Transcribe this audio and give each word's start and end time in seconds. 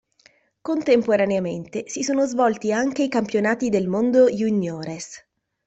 Contemporaneamente 0.63 1.83
si 1.87 2.01
sono 2.01 2.25
svolti 2.25 2.71
anche 2.71 3.03
i 3.03 3.07
Campionati 3.07 3.69
del 3.69 3.87
mondo 3.87 4.31
juniores. 4.31 5.23